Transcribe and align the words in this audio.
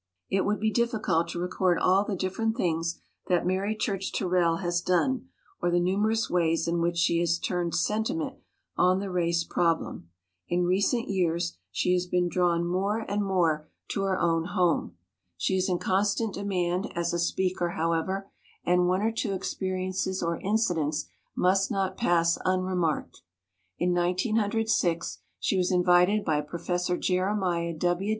It 0.31 0.45
would 0.45 0.59
be 0.59 0.71
difficult 0.71 1.27
to 1.27 1.39
record 1.39 1.77
all 1.77 2.03
the 2.03 2.15
dif 2.15 2.35
ferent 2.35 2.55
things 2.57 2.99
that 3.27 3.45
Mary 3.45 3.75
Church 3.75 4.11
Terrell 4.11 4.55
has 4.57 4.81
done 4.81 5.29
or 5.61 5.69
the 5.69 5.79
numerous 5.79 6.27
ways 6.27 6.67
in 6.67 6.81
which 6.81 6.97
she 6.97 7.19
has 7.19 7.37
turned 7.37 7.75
sentiment 7.75 8.37
on 8.75 8.97
the 8.97 9.11
race 9.11 9.43
problem. 9.43 10.09
In 10.49 10.63
recent 10.65 11.07
years 11.07 11.55
she 11.69 11.93
has 11.93 12.07
been 12.07 12.29
drawn 12.29 12.65
more 12.65 13.01
and 13.01 13.21
90 13.21 13.21
WOMEN 13.21 13.21
OF 13.21 13.27
ACHIEVEMENT 13.27 13.27
more 13.29 13.69
to 13.89 14.01
her 14.01 14.19
own 14.19 14.45
home. 14.45 14.97
She 15.37 15.55
is 15.57 15.69
in 15.69 15.77
constant 15.77 16.33
demand 16.33 16.91
as 16.95 17.13
a 17.13 17.19
speaker, 17.19 17.69
however, 17.73 18.27
and 18.65 18.87
one 18.87 19.03
or 19.03 19.11
two 19.11 19.33
experiences 19.33 20.23
or 20.23 20.39
incidents 20.41 21.09
must 21.35 21.69
not 21.69 21.95
pass 21.95 22.39
unremarked. 22.43 23.21
In 23.77 23.93
1906 23.93 25.19
she 25.39 25.57
was 25.57 25.71
invited 25.71 26.25
by 26.25 26.41
Prof. 26.41 26.89
Jeremiah 26.99 27.75
W. 27.77 28.09